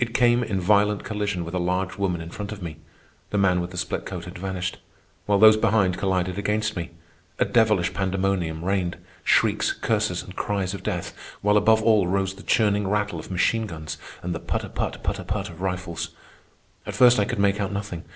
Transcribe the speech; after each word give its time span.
I 0.00 0.04
came 0.04 0.44
in 0.44 0.60
violent 0.60 1.02
collision 1.02 1.44
with 1.44 1.52
a 1.52 1.58
large 1.58 1.98
woman 1.98 2.20
in 2.20 2.30
front 2.30 2.52
of 2.52 2.62
me 2.62 2.76
(the 3.30 3.38
man 3.38 3.60
with 3.60 3.72
the 3.72 3.76
split 3.76 4.06
coat 4.06 4.24
had 4.24 4.38
vanished), 4.38 4.78
while 5.26 5.40
those 5.40 5.56
behind 5.56 5.98
collided 5.98 6.38
against 6.38 6.76
me. 6.76 6.90
A 7.40 7.44
devilish 7.44 7.92
pandemonium 7.92 8.64
reigned,—shrieks, 8.64 9.72
curses, 9.72 10.22
and 10.22 10.36
cries 10.36 10.74
of 10.74 10.84
death, 10.84 11.12
while 11.40 11.56
above 11.56 11.82
all 11.82 12.06
rose 12.06 12.34
the 12.34 12.44
churning 12.44 12.86
rattle 12.86 13.18
of 13.18 13.32
machine 13.32 13.66
guns 13.66 13.98
and 14.22 14.32
the 14.32 14.38
put 14.38 14.62
a 14.62 14.68
put, 14.68 15.02
put 15.02 15.18
a 15.18 15.24
put 15.24 15.48
of 15.50 15.60
rifles. 15.60 16.10
At 16.86 16.94
first 16.94 17.18
I 17.18 17.24
could 17.24 17.40
make 17.40 17.60
out 17.60 17.72
nothing. 17.72 18.04